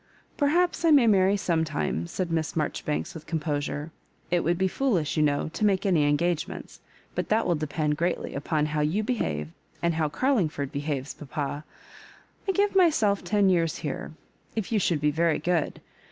"Perhaps 0.35 0.83
I 0.83 0.89
may 0.89 1.05
marry 1.05 1.37
some 1.37 1.63
time," 1.63 2.07
said 2.07 2.31
Miss 2.31 2.55
Marjoribanks, 2.55 3.13
with 3.13 3.27
composure; 3.27 3.91
"it 4.31 4.43
would 4.43 4.57
bo 4.57 4.67
foolish, 4.67 5.15
you 5.15 5.21
know, 5.21 5.49
to 5.49 5.63
make 5.63 5.85
any 5.85 6.07
engagements; 6.09 6.79
but 7.13 7.29
that 7.29 7.45
will 7.45 7.53
depend 7.53 7.97
greatly 7.97 8.33
upon 8.33 8.65
how 8.73 8.81
you 8.81 9.03
be 9.03 9.13
have, 9.17 9.49
and 9.79 9.93
how 9.93 10.07
Oarlingford 10.09 10.71
behaves, 10.71 11.13
papa. 11.13 11.65
I 12.47 12.51
give 12.51 12.75
myself 12.75 13.23
ten 13.23 13.47
years 13.47 13.77
here, 13.85 14.13
if 14.55 14.71
you 14.71 14.79
should 14.79 15.01
be 15.01 15.11
very 15.11 15.37
good. 15.37 15.81